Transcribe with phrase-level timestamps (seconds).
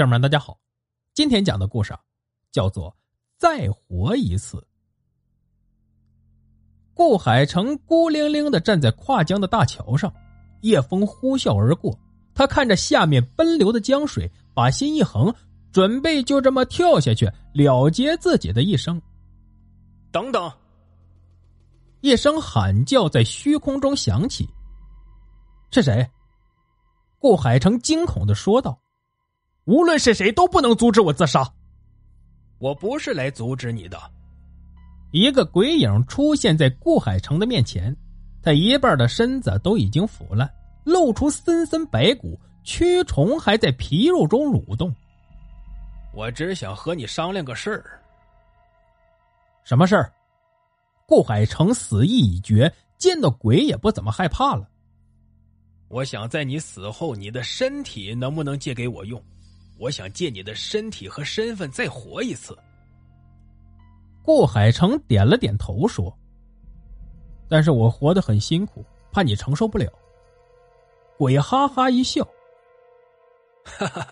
[0.00, 0.58] 朋友们，大家好，
[1.12, 2.00] 今天讲的故事啊，
[2.50, 2.90] 叫做
[3.36, 4.56] 《再活一次》。
[6.94, 10.10] 顾海城孤零零的站在跨江的大桥上，
[10.62, 11.98] 夜风呼啸而过，
[12.34, 15.34] 他看着下面奔流的江水，把心一横，
[15.70, 18.98] 准备就这么跳下去了结自己的一生。
[20.10, 20.50] 等等！
[22.00, 24.48] 一声喊叫在虚空中响起。
[25.70, 26.10] 是谁？
[27.18, 28.80] 顾海城惊恐的说道。
[29.70, 31.48] 无论是谁都不能阻止我自杀。
[32.58, 33.96] 我不是来阻止你的。
[35.12, 37.96] 一个鬼影出现在顾海城的面前，
[38.42, 40.52] 他一半的身子都已经腐烂，
[40.82, 44.92] 露出森森白骨，蛆虫还在皮肉中蠕动。
[46.12, 48.02] 我只想和你商量个事儿。
[49.62, 50.12] 什么事儿？
[51.06, 54.68] 顾海城死意已决，见到鬼也不怎么害怕了。
[55.86, 59.22] 我想在你死后，你的身体能不能借给我用？
[59.80, 62.54] 我想借你的身体和身份再活一次。
[64.22, 66.14] 顾海成点了点头说
[67.48, 69.90] ：“但是我活得很辛苦，怕你承受不了。”
[71.16, 72.22] 鬼哈哈一笑
[73.64, 74.06] ：“哈哈，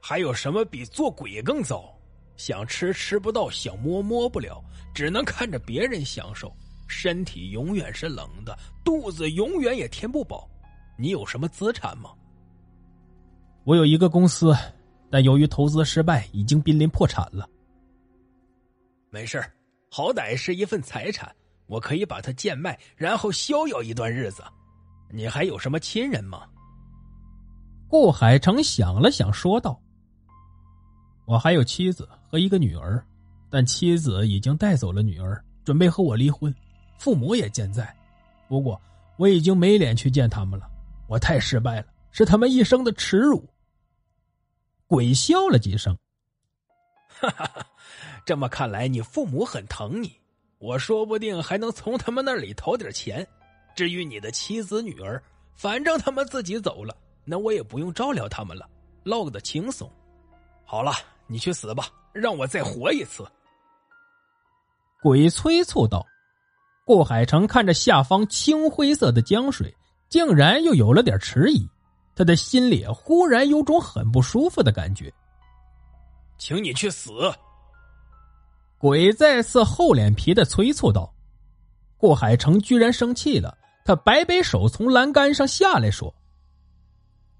[0.00, 1.94] 还有什么比做鬼更糟？
[2.36, 4.60] 想吃吃不到，想摸摸不了，
[4.92, 6.52] 只能看着别人享受，
[6.88, 10.50] 身体永远是冷的，肚子永远也填不饱。
[10.96, 12.10] 你有什么资产吗？”
[13.62, 14.52] 我有一个公司。
[15.10, 17.48] 但由于投资失败，已经濒临破产了。
[19.10, 19.42] 没事
[19.90, 21.34] 好歹是一份财产，
[21.66, 24.42] 我可以把它贱卖，然后逍遥一段日子。
[25.10, 26.42] 你还有什么亲人吗？
[27.88, 29.80] 顾海成想了想，说道
[31.24, 33.02] ：“我还有妻子和一个女儿，
[33.48, 36.54] 但妻子已经带走了女儿，准备和我离婚。
[36.98, 37.96] 父母也健在，
[38.46, 38.78] 不过
[39.16, 40.70] 我已经没脸去见他们了。
[41.06, 43.42] 我太失败了，是他们一生的耻辱。”
[44.88, 45.96] 鬼笑了几声，
[47.06, 47.66] 哈哈哈！
[48.24, 50.10] 这么看来，你父母很疼你，
[50.58, 53.26] 我说不定还能从他们那里讨点钱。
[53.76, 55.22] 至于你的妻子女儿，
[55.54, 56.96] 反正他们自己走了，
[57.26, 58.66] 那我也不用照料他们了，
[59.04, 59.90] 落得轻松。
[60.64, 60.92] 好了，
[61.26, 63.26] 你去死吧，让我再活一次。
[65.02, 66.04] 鬼催促道。
[66.86, 69.76] 顾海城看着下方青灰色的江水，
[70.08, 71.68] 竟然又有了点迟疑。
[72.18, 75.12] 他的心里忽然有种很不舒服的感觉。
[76.36, 77.12] 请你去死！
[78.76, 81.14] 鬼再次厚脸皮的催促道。
[81.96, 86.12] 顾海城居然生气了，他摆摆手，从栏杆上下来说：“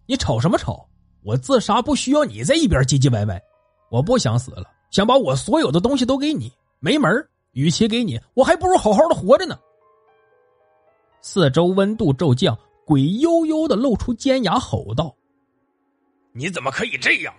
[0.06, 0.88] 你吵什么吵？
[1.25, 3.43] 我自杀不需要你在一边唧唧歪歪。
[3.91, 7.11] 我不想死了，想把我所有的东西都给你，没门
[7.50, 9.59] 与其给你，我还不如好好的活着呢。”
[11.21, 12.56] 四周温度骤降。
[12.88, 15.15] 鬼悠悠的露出尖牙，吼道
[16.32, 17.34] ：“你怎么可以这样？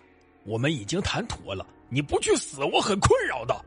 [0.46, 3.66] 我们已经谈妥了，你不去死，我很困扰的。”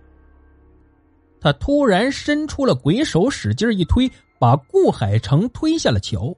[1.43, 6.33] 他突然伸出了鬼手，使劲一推，把顾海城推下了桥。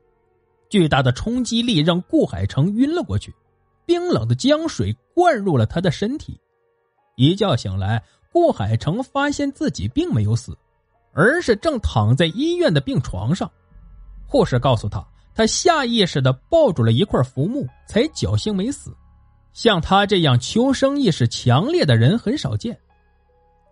[0.71, 3.31] 巨大的冲击力让顾海城晕了过去，
[3.85, 6.41] 冰冷的江水灌入了他的身体。
[7.17, 10.57] 一觉醒来，顾海城发现自己并没有死，
[11.13, 13.51] 而是正躺在医院的病床上。
[14.27, 15.07] 护士告诉他。
[15.35, 18.95] 他下意识的抱住了一块浮木，才侥幸没死。
[19.53, 22.79] 像他这样求生意识强烈的人很少见。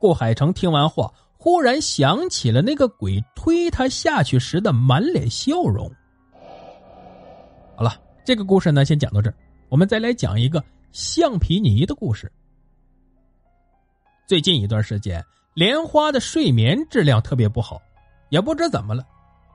[0.00, 5.90] 顾海成听完话，忽然想起了那个鬼推他下去时的满脸笑容。
[7.76, 9.34] 好了，这个故事呢，先讲到这儿。
[9.68, 10.62] 我们再来讲一个
[10.92, 12.30] 橡皮泥的故事。
[14.26, 15.24] 最近一段时间，
[15.54, 17.80] 莲花的睡眠质量特别不好，
[18.30, 19.04] 也不知怎么了。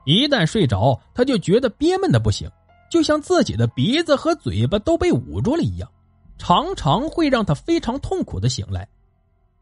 [0.08, 2.50] 一旦睡着，他就觉得憋闷的不行，
[2.90, 5.90] 就像自己的鼻子和嘴巴都被捂住了一样，
[6.38, 8.88] 常常会让他非常痛苦的醒来。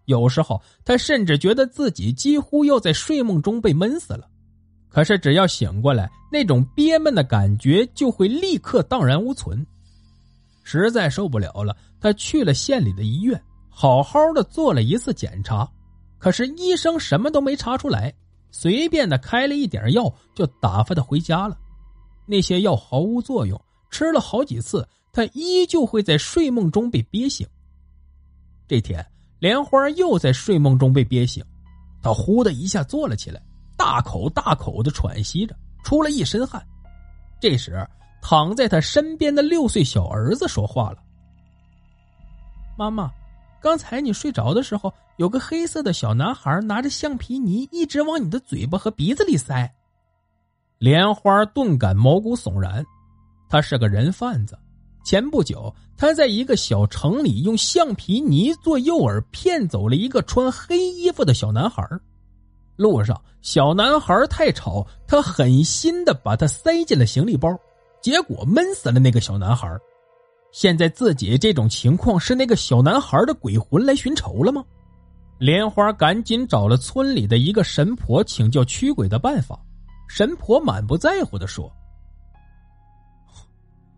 [0.05, 4.29] 有时候，他甚至觉得自己几乎要在睡梦中被闷死了。
[4.89, 9.67] 可是，只要醒过来，那种憋闷的感觉就会立刻荡然无存。
[10.62, 15.69] 实在受不了了，他去了县里的医院，好好的做了一次检查，
[16.19, 18.15] 可是医生什么都没查出来。
[18.58, 21.58] 随便的开了一点药，就打发他回家了。
[22.25, 23.61] 那些药毫无作用，
[23.91, 27.47] 吃了好几次，他依旧会在睡梦中被憋醒。
[28.67, 29.06] 这天，
[29.41, 31.44] 莲花又在睡梦中被憋醒，
[32.00, 33.43] 他呼的一下坐了起来，
[33.76, 35.55] 大口大口的喘息着，
[35.85, 36.67] 出了一身汗。
[37.38, 37.87] 这时，
[38.23, 40.99] 躺在他身边的六岁小儿子说话了
[42.79, 43.12] ：“妈妈。”
[43.67, 49.69] 刚才你睡着的时候，有个黑色的小男孩拿着橡皮泥，一直往你的嘴巴和鼻子里塞。
[50.79, 52.85] 莲花顿感毛骨悚然，
[53.49, 54.57] 他是个人贩子，
[55.05, 61.85] 前不久，他在一个小城里用橡皮泥做诱饵，骗走了一个穿黑衣服的小男孩。
[62.77, 67.49] 路上，小男孩太吵，他狠心的把他塞进了行李包，
[68.01, 69.77] 结果闷死了那个小男孩。
[70.52, 74.64] 现在自己这种情况是那个小男孩的鬼魂来寻仇了吗？
[75.38, 79.60] 莲花赶紧找了村里的一个神婆请教驱鬼的办法。
[80.08, 81.70] 神婆满不在乎的说。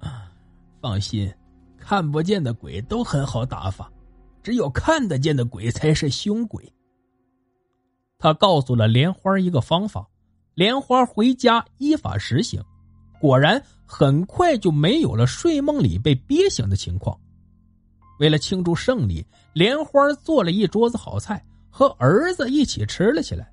[0.83, 1.33] 放心，
[1.79, 3.89] 看不见的鬼都很好打发，
[4.43, 6.73] 只有看得见的鬼才是凶鬼。
[8.19, 10.09] 他告诉了莲花一个方法，
[10.55, 12.61] 莲花回家依法实行，
[13.21, 17.19] 果然很快就没有了睡梦里被憋醒的情况。
[18.19, 23.51] 为了庆祝胜利，莲花做了一桌子好菜，和儿子一起吃了起来。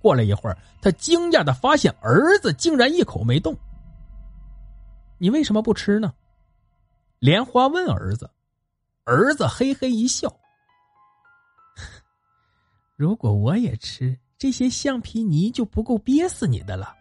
[0.00, 3.56] 过了一会儿，他惊讶的发现儿子竟然一口没动。
[5.18, 6.12] 你为什么不吃呢？
[7.18, 8.28] 莲花问儿子，
[9.04, 10.34] 儿子嘿嘿一笑。
[12.96, 16.92] 如果我也吃，这些橡皮泥就不够憋死你的了。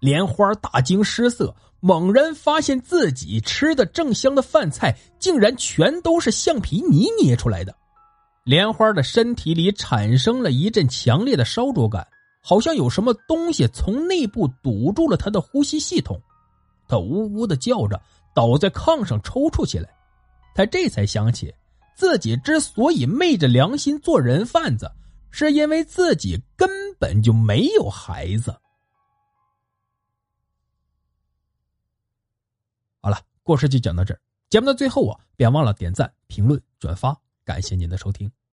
[0.00, 7.74] 莲花大惊失色，猛然发现自己吃的正香的饭菜，竟然全都是橡皮泥捏出来的。
[8.44, 12.06] 莲花的身体里产生了一阵强烈的烧灼感，
[12.42, 16.20] 好像有什么东西从内部堵住了他的呼吸系统，
[16.86, 18.00] 他呜呜的叫着。
[18.34, 19.88] 倒在炕上抽搐起来，
[20.54, 21.50] 他这才想起，
[21.94, 24.92] 自己之所以昧着良心做人贩子，
[25.30, 28.54] 是因为自己根本就没有孩子。
[33.06, 34.18] 好了，故事就讲到这儿。
[34.50, 38.28] 节目的最后啊，别忘了点赞、评论、转发，感谢您的收听。